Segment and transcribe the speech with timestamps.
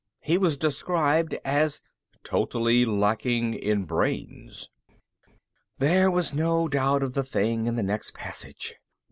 [0.23, 1.83] He was soon described as:...
[2.23, 4.71] totally lacking in brains.
[5.77, 8.77] There was no doubt of the thing in the next passage.